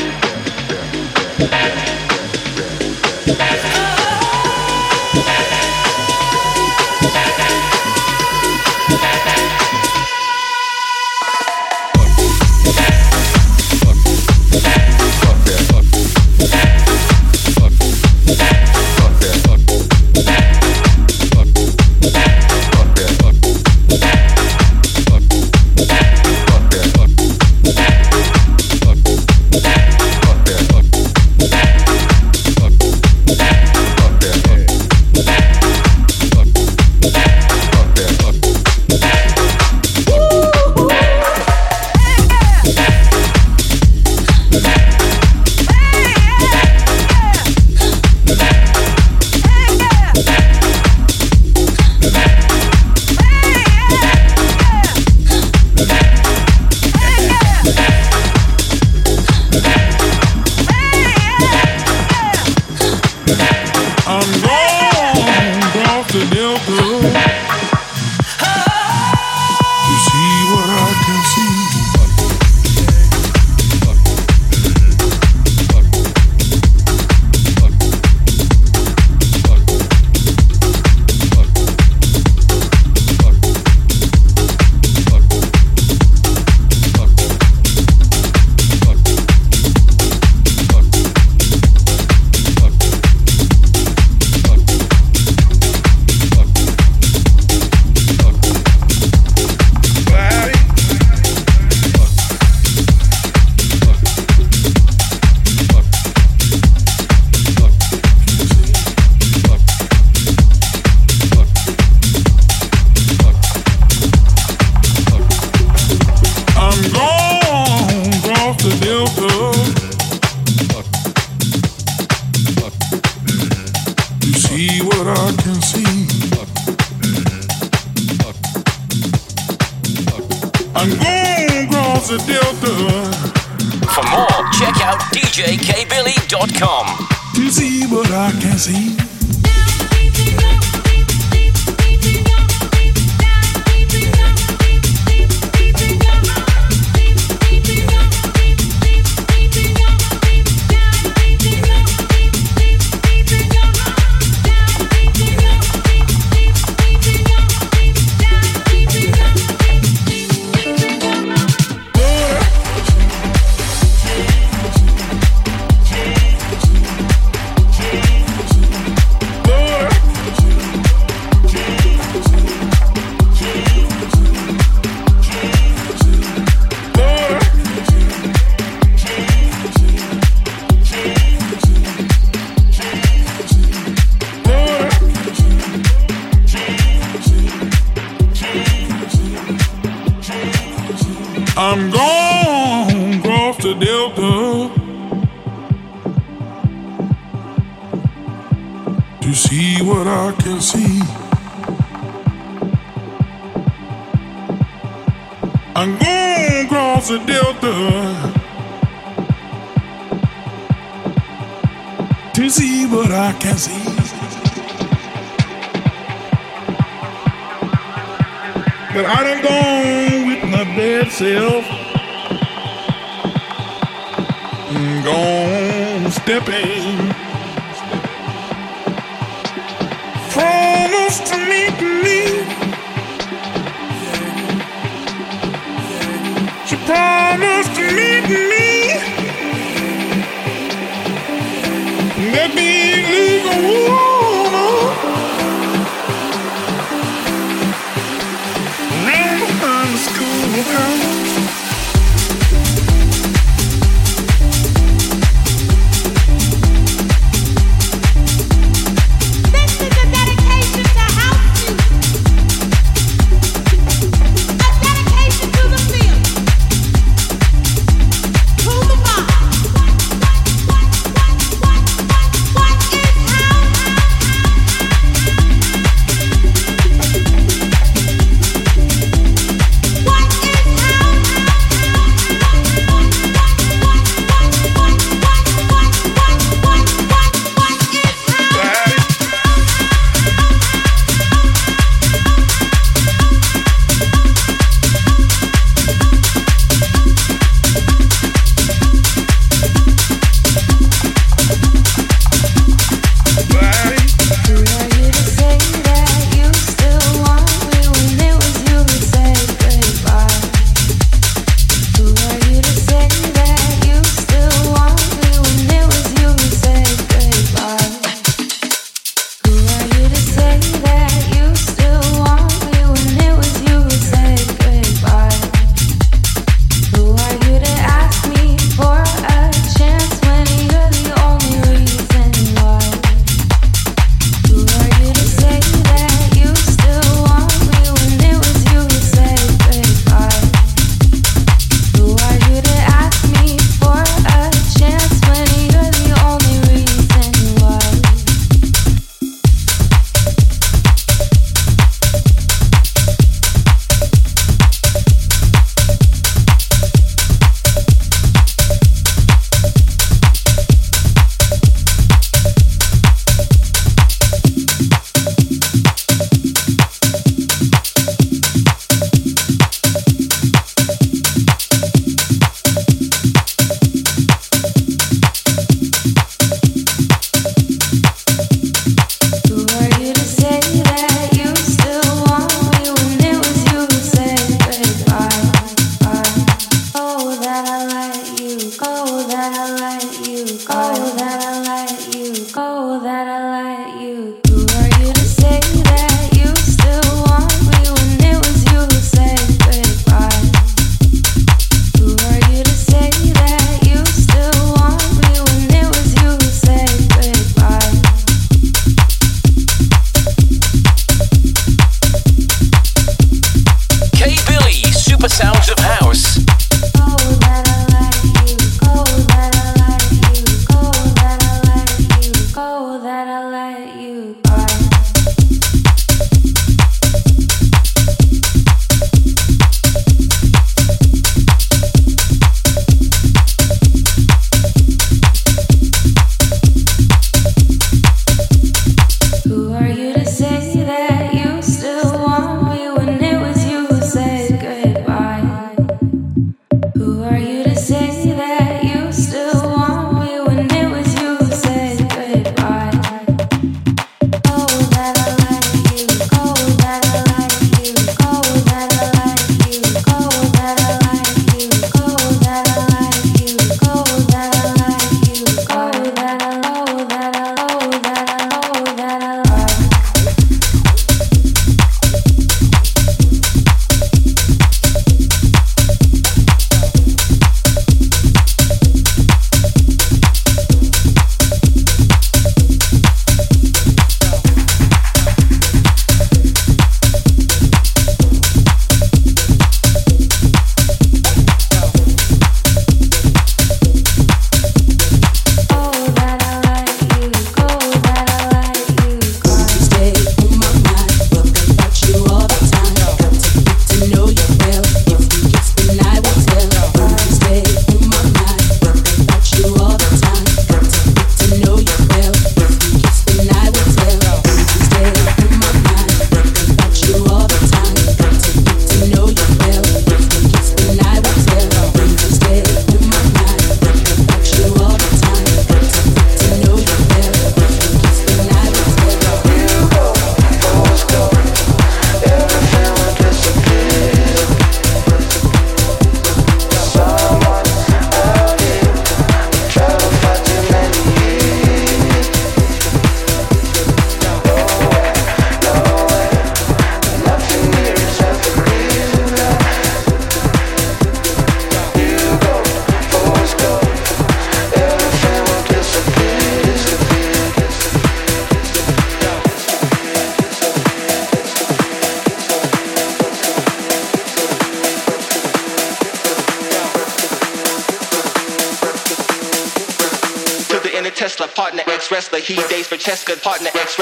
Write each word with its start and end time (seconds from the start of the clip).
Wrestler. 572.34 572.56
He 572.56 572.68
dates 572.68 572.88
for 572.88 572.98
Cheska, 572.98 573.42
partner 573.42 573.70
ex 573.76 573.98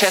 He 0.00 0.06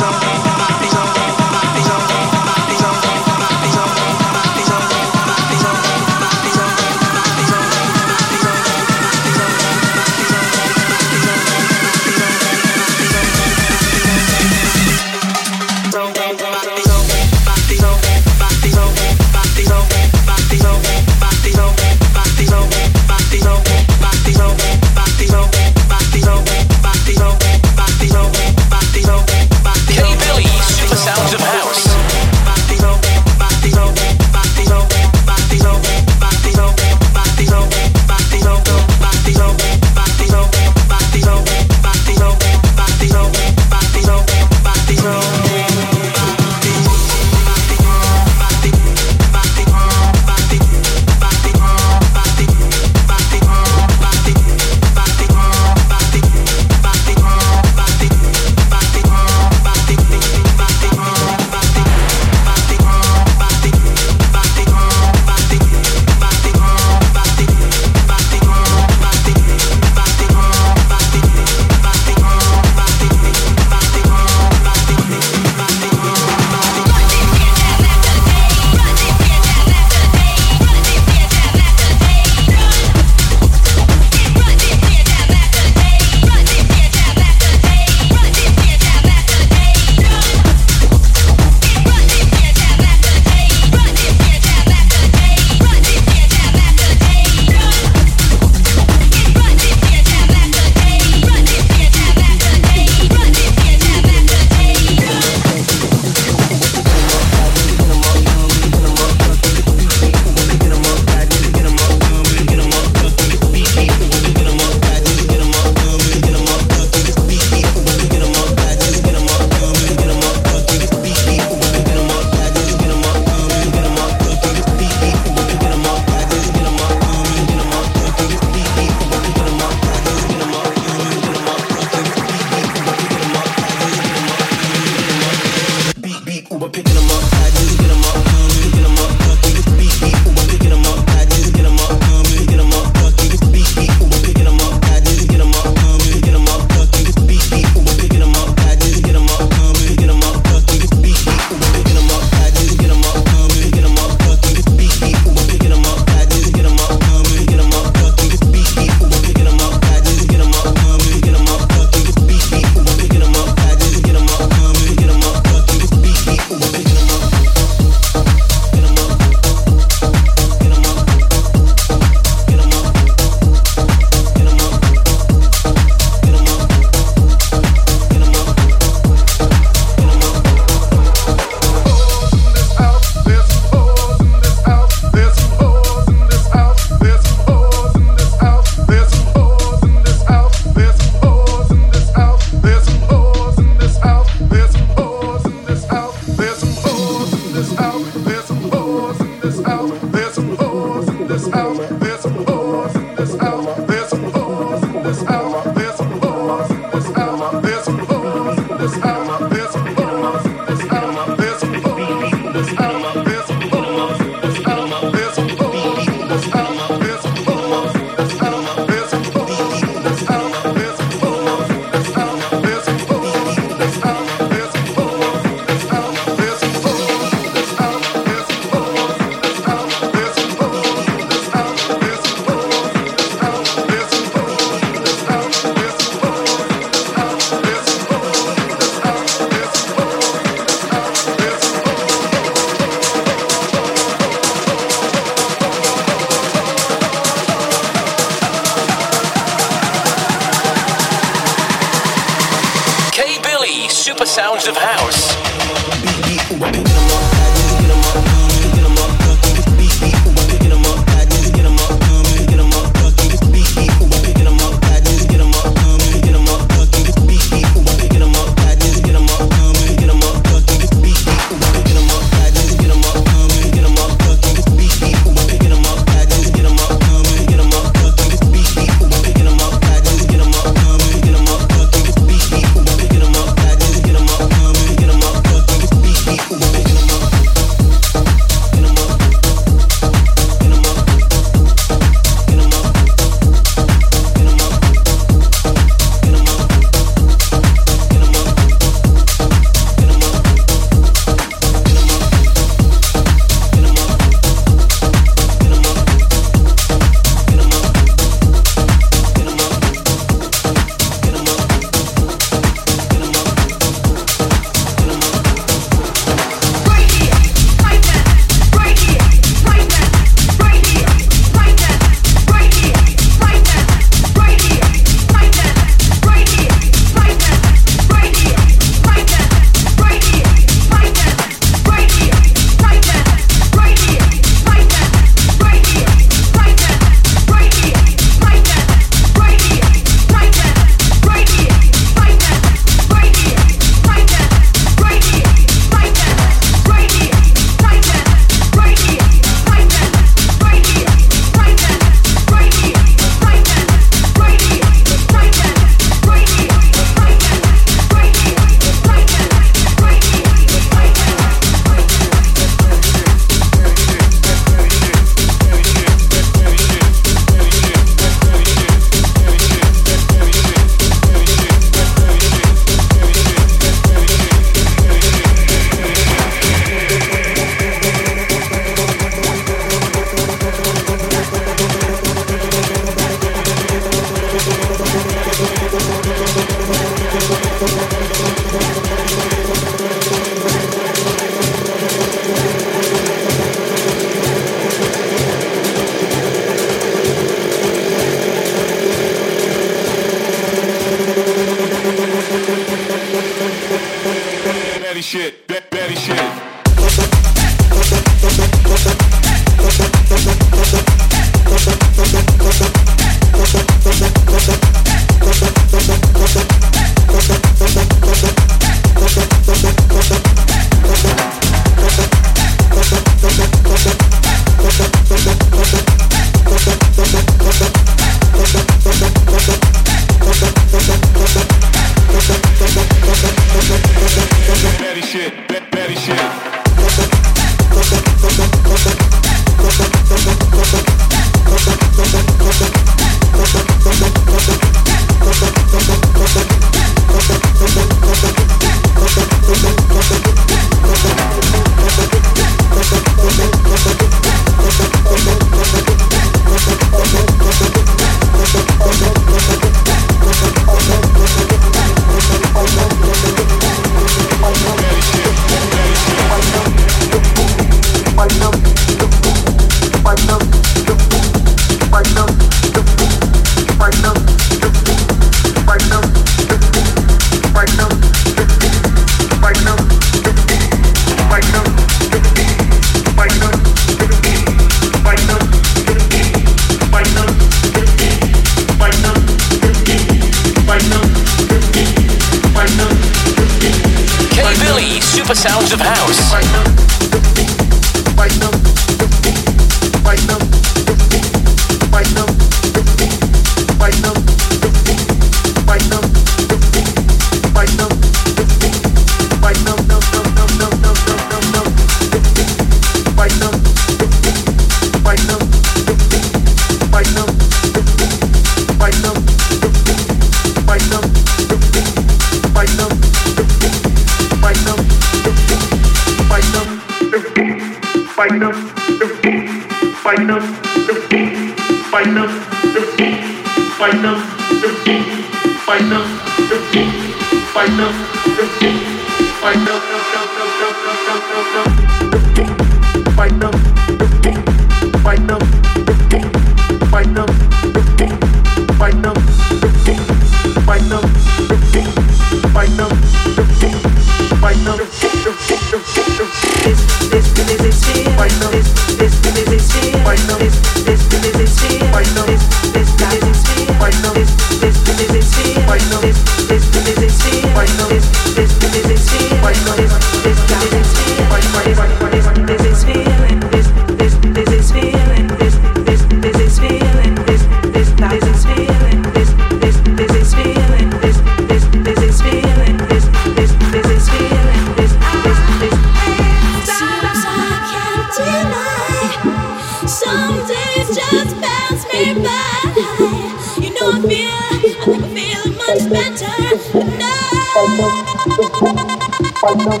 Seems 599.84 600.00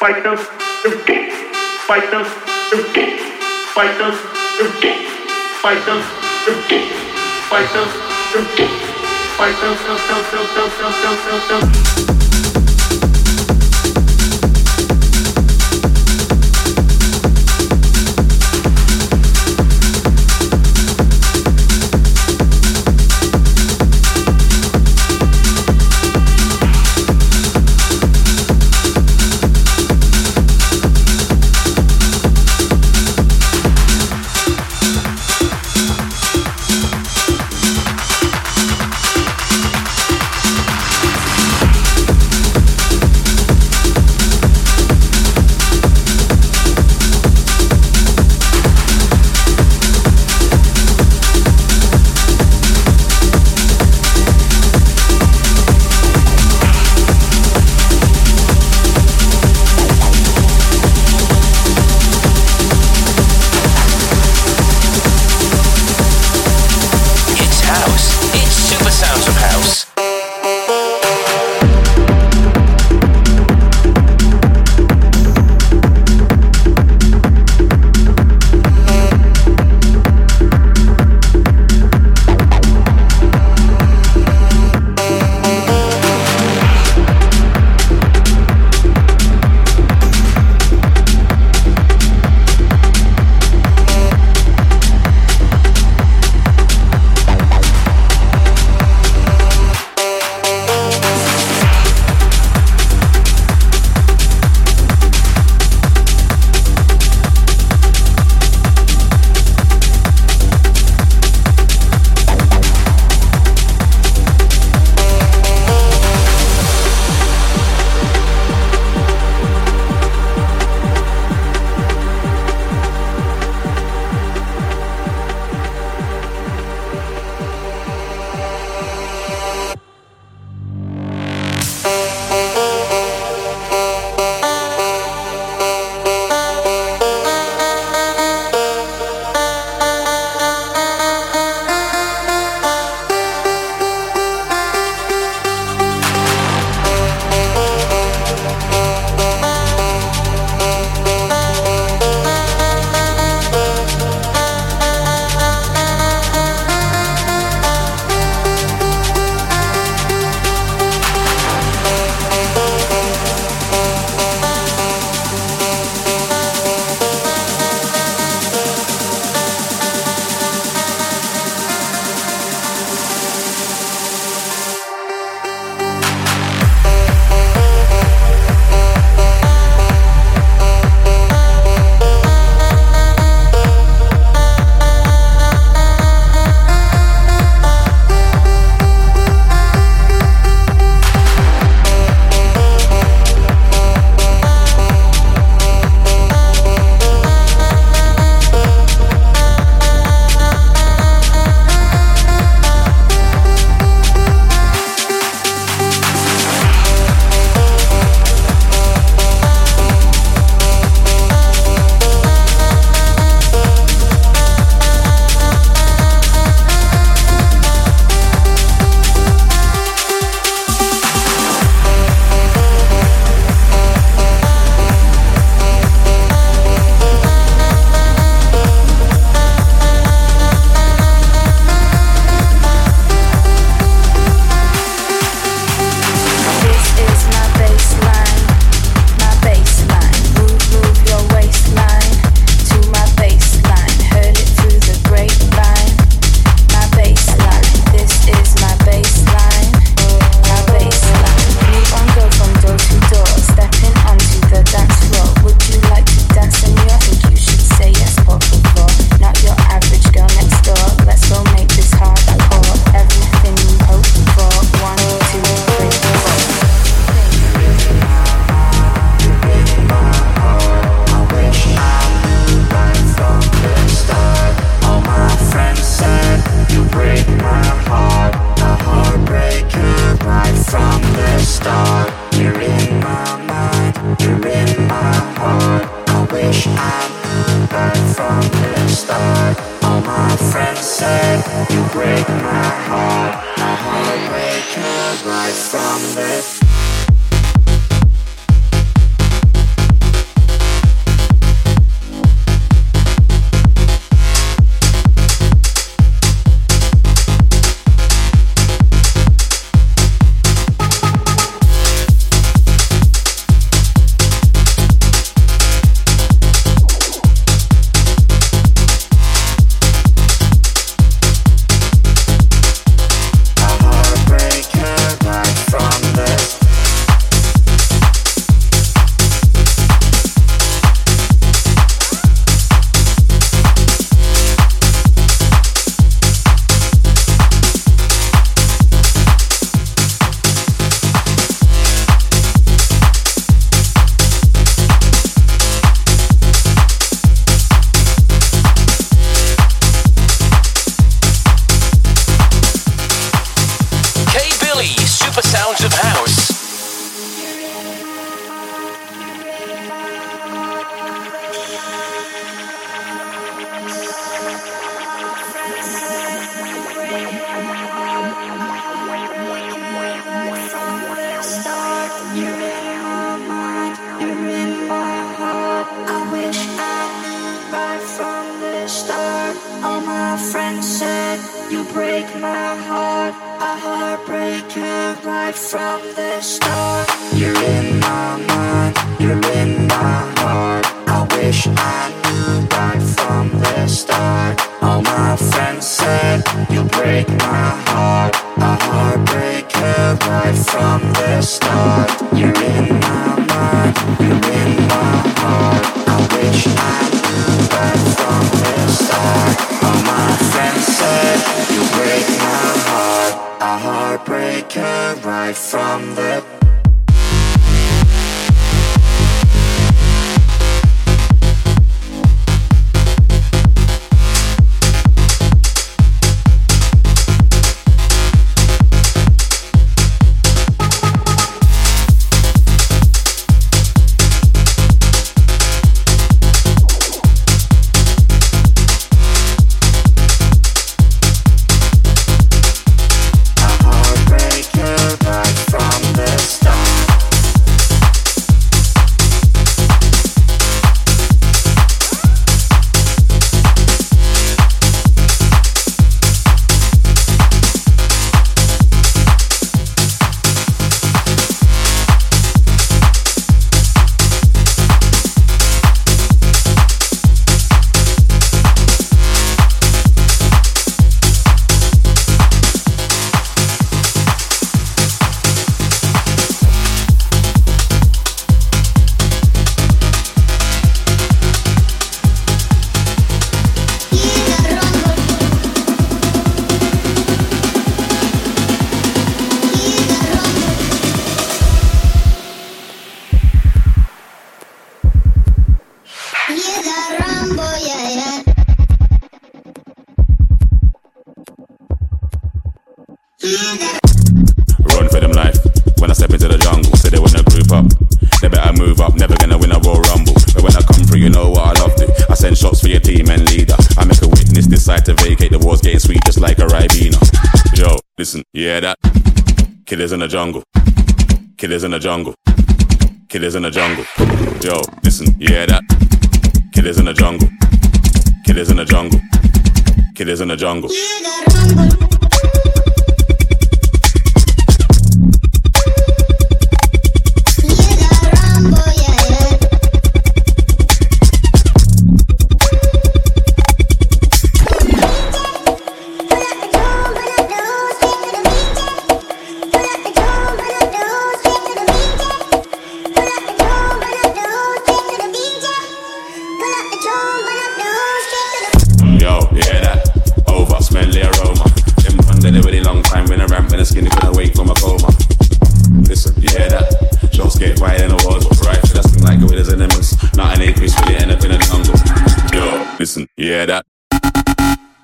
fight 0.00 0.22
them, 0.24 0.34
fight 0.38 0.96
them, 1.04 1.26
fight 1.86 2.10
them, 2.10 2.24
fight 2.64 2.88
them, 2.90 3.12
fight 3.74 3.98
them, 3.98 4.12
fight 5.60 5.84
them, 5.84 6.00
fight 6.24 6.56
them, 6.64 6.88
fight 7.50 7.68
them, 7.74 7.88
fight 8.30 8.48
them, 8.54 8.76
fight 9.36 9.60
them, 9.60 9.76
fight 9.76 10.00
them, 10.00 10.70
fight 10.70 11.02
them, 11.02 11.16
fight 11.18 12.20
them. 12.20 12.29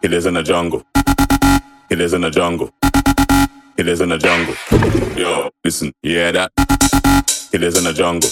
It 0.06 0.12
is 0.12 0.24
in 0.24 0.36
a 0.36 0.42
jungle. 0.44 0.84
It 1.90 2.00
is 2.00 2.12
in 2.12 2.22
a 2.22 2.30
jungle. 2.30 2.70
It 3.76 3.88
is 3.88 4.00
in 4.00 4.12
a 4.12 4.16
jungle. 4.16 4.54
Yo, 5.16 5.50
listen, 5.64 5.92
yeah 6.00 6.30
that. 6.30 6.52
It 7.52 7.64
is 7.64 7.76
in 7.76 7.88
a 7.88 7.92
jungle. 7.92 8.30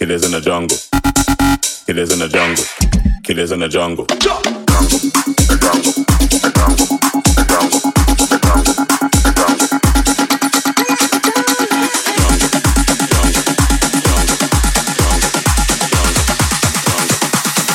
It 0.00 0.10
is 0.10 0.24
in 0.26 0.34
a 0.34 0.40
jungle. 0.40 0.76
It 1.86 1.96
is 1.96 2.12
in 2.12 2.20
a 2.20 2.28
jungle. 2.28 2.64
It 3.28 3.38
is 3.38 3.52
in 3.52 3.62
a 3.62 3.68
jungle. 3.68 4.06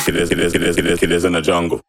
It 0.06 0.16
is, 0.16 0.30
it 0.30 0.38
is, 0.38 0.54
it 0.54 0.62
is, 0.62 0.76
it 0.76 0.86
is, 0.86 1.02
it 1.02 1.10
is 1.10 1.24
in 1.24 1.34
a 1.36 1.40
jungle. 1.40 1.80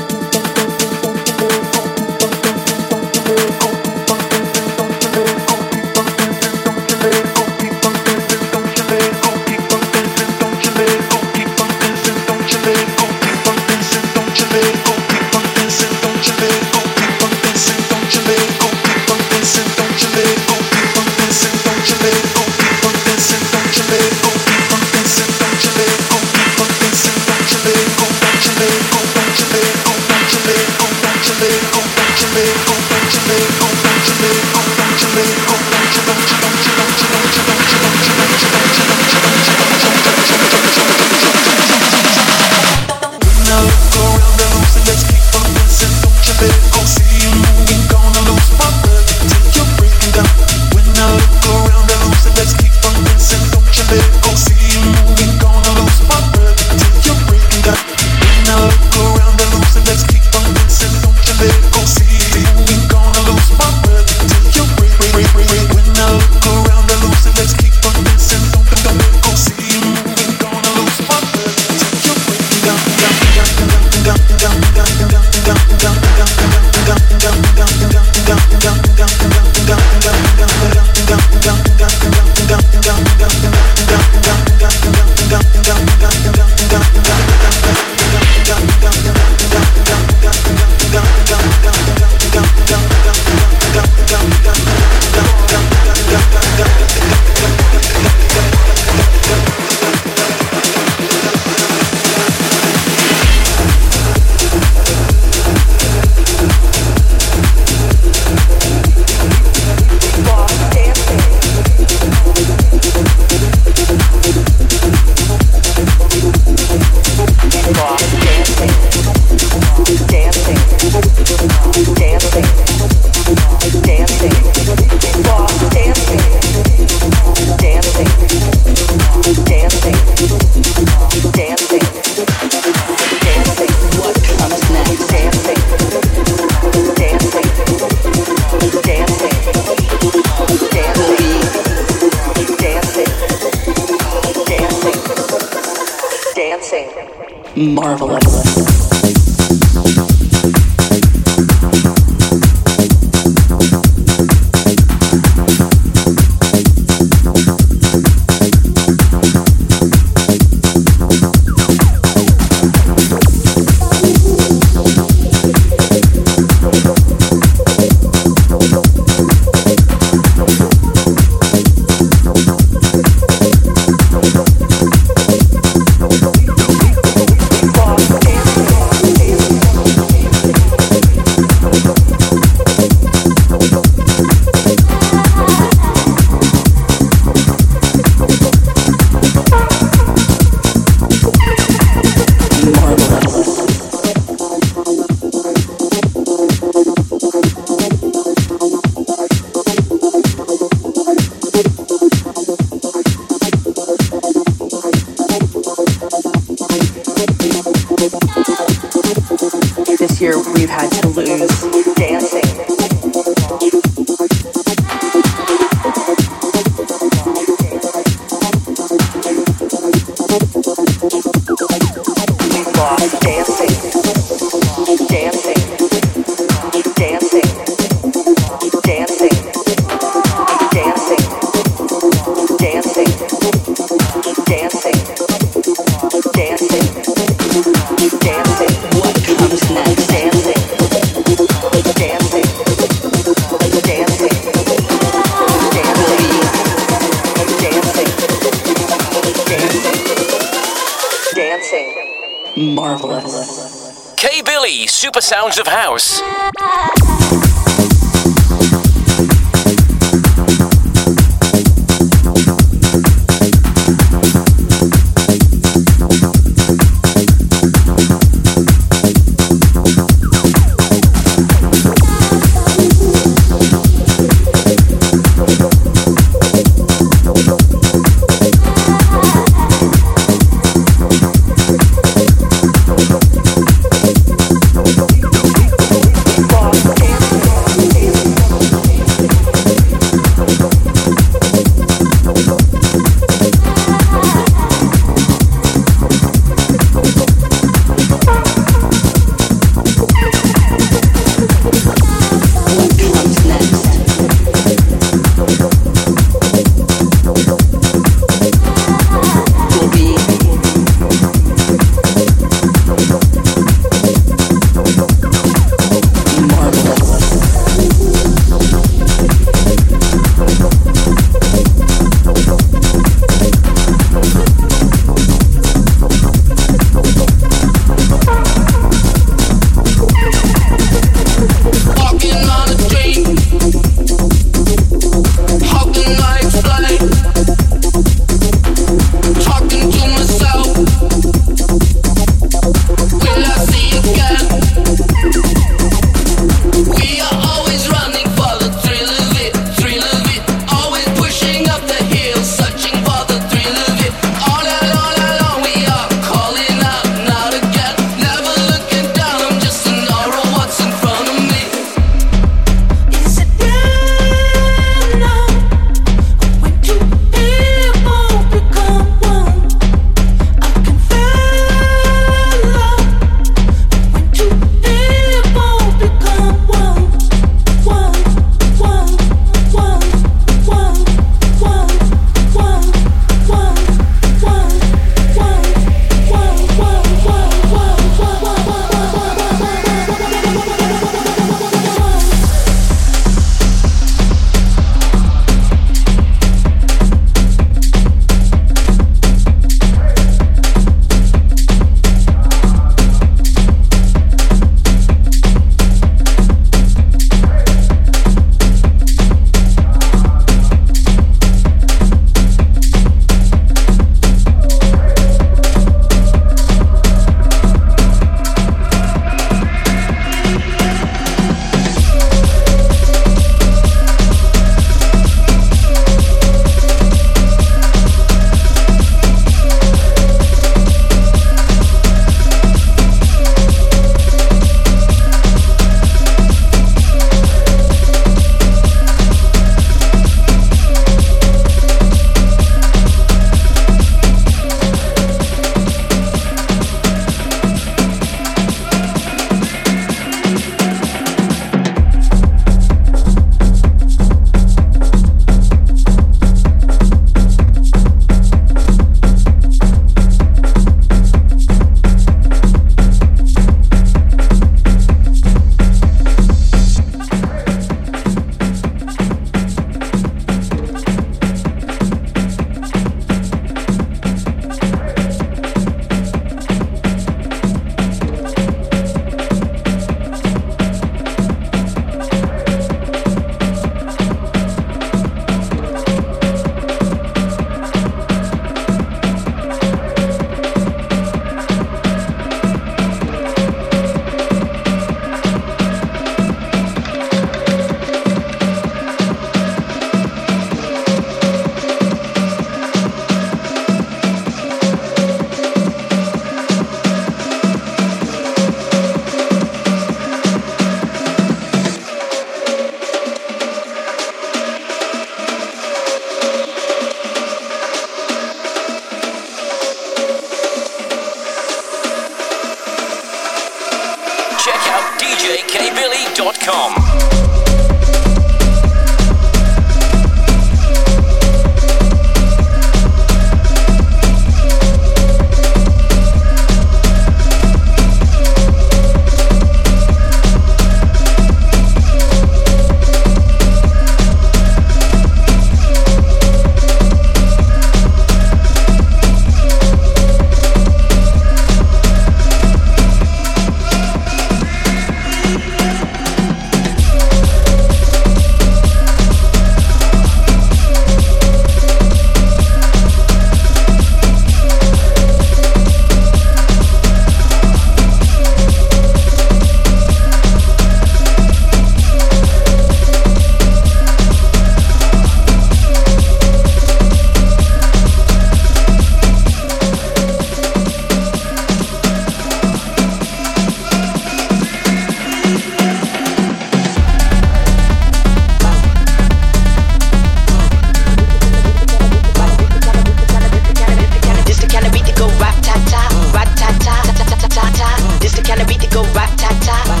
Ta 599.40 599.48
ta. 599.64 600.00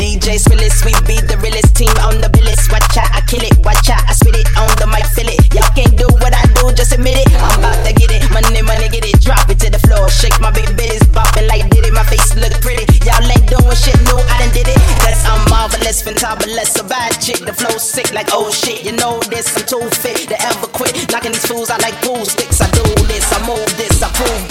DJ 0.00 0.40
Spillis, 0.40 0.84
we 0.84 0.92
be 1.04 1.20
the 1.26 1.36
realest 1.44 1.76
team 1.76 1.92
on 2.04 2.20
the 2.20 2.28
billis. 2.28 2.68
Watch 2.70 2.96
out, 2.96 3.10
I 3.12 3.20
kill 3.28 3.44
it. 3.44 3.56
Watch 3.64 3.88
out, 3.90 4.00
I 4.08 4.12
spit 4.12 4.36
it 4.36 4.48
on 4.56 4.68
the 4.76 4.86
mic, 4.88 5.04
feel 5.12 5.28
it. 5.28 5.40
Y'all 5.52 5.68
can't 5.76 5.92
do 5.96 6.08
what 6.20 6.32
I 6.32 6.44
do, 6.56 6.72
just 6.72 6.92
admit 6.92 7.20
it. 7.20 7.28
I'm 7.36 7.60
about 7.60 7.80
to 7.84 7.92
get 7.92 8.12
it, 8.12 8.24
money, 8.32 8.62
money, 8.62 8.88
get 8.88 9.04
it. 9.04 9.20
Drop 9.20 9.48
it 9.48 9.58
to 9.64 9.68
the 9.68 9.80
floor, 9.80 10.08
shake 10.08 10.36
my 10.40 10.52
big 10.52 10.68
bitties, 10.76 11.04
bopping 11.12 11.48
like 11.48 11.68
did 11.72 11.84
it. 11.84 11.92
My 11.92 12.04
face 12.04 12.32
look 12.36 12.52
pretty. 12.60 12.84
Y'all 13.04 13.24
ain't 13.24 13.48
doing 13.48 13.76
shit, 13.76 13.96
no, 14.06 14.20
I 14.20 14.44
done 14.44 14.52
did 14.52 14.68
it. 14.68 14.80
Cause 15.00 15.20
I'm 15.24 15.40
marvelous, 15.48 16.04
fantabulous, 16.04 16.76
a 16.80 16.84
bad 16.84 17.16
chick. 17.20 17.40
The 17.40 17.52
flow 17.56 17.76
sick 17.80 18.12
like 18.12 18.28
oh 18.32 18.52
shit. 18.52 18.84
You 18.84 18.92
know 18.92 19.20
this, 19.32 19.56
I'm 19.56 19.64
too 19.64 19.84
fit 20.00 20.28
to 20.28 20.36
ever 20.36 20.68
quit. 20.68 20.92
Knocking 21.10 21.32
these 21.32 21.46
fools 21.46 21.70
out 21.70 21.80
like 21.82 21.96
pool 22.04 22.24
sticks. 22.28 22.60
I 22.60 22.68
do 22.76 22.84
this, 23.08 23.24
I 23.32 23.40
move 23.48 23.72
this, 23.80 24.04
I 24.04 24.12
prove 24.12 24.49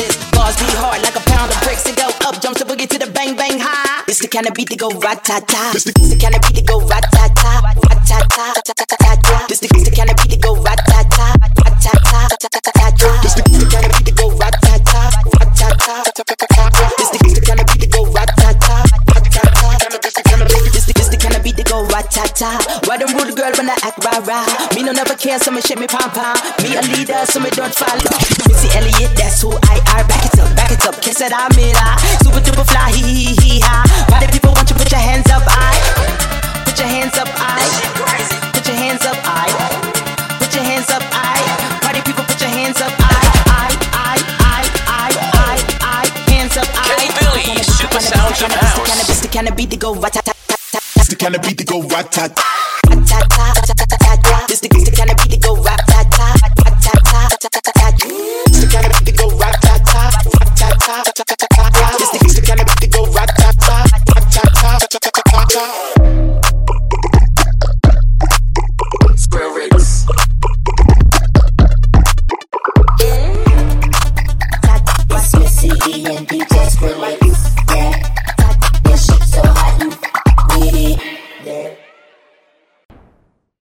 This 4.09 4.17
the 4.17 4.27
kind 4.27 4.47
of 4.47 4.55
beat 4.55 4.69
that 4.69 4.79
go 4.79 4.89
rat 5.05 5.23
ta 5.23 5.37
ta. 5.37 5.69
This 5.69 5.83
the, 5.83 5.93
this 5.93 6.09
the 6.09 6.17
kind 6.17 6.33
of 6.33 6.41
beat 6.41 6.57
that 6.57 6.65
go 6.65 6.81
rat 6.81 7.05
ta 7.13 7.29
ta, 7.29 7.61
ta 8.01 8.17
ta. 8.25 9.45
This 9.45 9.59
the, 9.61 9.69
kind 9.69 10.09
of 10.09 10.17
beat 10.17 10.33
that 10.33 10.41
go 10.41 10.57
rat 10.65 10.81
ta 10.89 11.05
ta, 11.13 11.37
ta 11.37 12.89
ta. 12.89 13.21
This 13.21 13.37
the, 13.37 13.69
kind 13.69 13.85
of 13.85 13.93
beat 13.93 14.09
that 14.09 14.17
go 14.17 14.33
rat 14.33 14.57
ta 14.65 14.81
ta, 14.81 15.13
rat 15.13 15.53
ta 15.53 15.69
ta 15.77 16.09
ta 16.09 16.23
ta 16.25 16.25
ta 16.25 16.35
ta 16.41 16.69
ta. 16.73 16.89
This 16.97 17.09
the, 17.13 17.38
ta. 22.39 22.55
Why 22.87 22.95
them 22.95 23.11
rude 23.19 23.35
girl 23.35 23.51
when 23.59 23.67
I 23.67 23.75
act 23.83 23.99
rah 23.99 24.23
rah? 24.23 24.47
Me 24.71 24.81
no 24.81 24.95
never 24.95 25.15
care, 25.19 25.37
so 25.43 25.51
me 25.51 25.59
shake 25.59 25.79
me 25.79 25.87
pom 25.91 26.07
pom. 26.15 26.39
Me 26.63 26.79
a 26.79 26.81
leader, 26.95 27.19
so 27.27 27.43
me 27.43 27.51
don't 27.51 27.75
follow. 27.75 28.15
Missy 28.47 28.71
Elliott, 28.79 29.11
that's 29.19 29.43
who 29.43 29.51
I 29.67 29.83
are. 29.91 30.07
Back 30.07 30.23
it 30.23 30.39
up, 30.39 30.49
back 30.55 30.71
it 30.71 30.85
up, 30.87 30.95
kiss 31.03 31.19
it, 31.19 31.35
I'm 31.35 31.51
it. 31.59 31.75
Super 32.23 32.39
duper 32.39 32.63
fly, 32.63 32.95
hee 32.95 33.03
hee 33.03 33.35
hee 33.43 33.59
ha. 33.59 33.83
Why 34.07 34.23
the 34.23 34.31
people 34.31 34.55
want 34.55 34.71
you 34.71 34.75
put 34.79 34.87
your 34.87 35.03
hands 35.03 35.27
up, 35.27 35.43
I? 35.43 35.75
Put 36.63 36.79
your 36.79 36.87
hands 36.87 37.19
up, 37.19 37.27
I. 37.35 37.59
Put 38.55 38.65
your 38.65 38.79
hands 38.79 39.03
up, 39.03 39.19
I. 39.27 39.51
Put 40.39 40.55
your 40.55 40.63
hands 40.63 40.89
up, 40.95 41.03
I. 41.11 41.43
Party 41.83 41.99
people, 42.07 42.23
put 42.23 42.39
your 42.39 42.49
hands 42.55 42.79
up, 42.79 42.95
I. 43.03 43.19
I, 43.51 43.67
I, 43.91 44.15
I, 44.47 44.63
I, 44.87 45.09
I, 45.43 45.55
I. 45.83 46.03
Hands 46.31 46.55
up, 46.55 46.69
I. 46.71 46.87
Kenny 46.87 47.11
Billy, 47.19 47.59
Super 47.67 47.99
Sounds 47.99 48.39
of 48.41 48.51
House. 48.55 49.07
This 49.07 49.19
the 49.19 49.27
kind 49.27 49.51
of 49.51 49.59
go 49.79 49.93
rat 49.99 50.38
kind 51.19 51.35
of 51.35 51.41
beat 51.41 51.57
that 51.57 51.67
go 51.67 51.81
rat 51.81 52.11
tat. 52.11 52.33
ta 52.33 53.19
ta 53.27 53.51
ta 53.53 53.61
ta 53.67 53.73
ta 53.75 53.97
ta 53.97 54.15
ta. 54.23 54.45
This 54.47 54.61
the 54.61 54.69
the 54.69 54.91
kind 54.95 55.11
of 55.11 55.17
beat 55.17 55.31
that 55.31 55.41
go 55.43 55.55
rat 55.61 55.81
ta 55.87 56.03
ta 56.15 56.33
rat 56.63 56.75
ta 56.81 56.93
ta 57.11 57.27
ta 57.41 57.49
ta 57.51 57.59
ta 57.59 57.71
ta. 57.75 57.91
This 58.47 58.63
the 58.63 58.67
kind 58.71 58.85
of 58.85 58.91
beat 59.03 59.05
that 59.05 59.17
go 59.17 59.27
rat 59.37 59.61
ta 59.61 59.77
ta 59.83 61.48